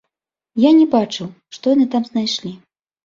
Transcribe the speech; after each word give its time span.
Я 0.61 0.71
не 0.79 0.87
бачыў, 0.95 1.29
што 1.59 1.75
яны 1.77 1.85
там 1.93 2.03
знайшлі. 2.11 2.55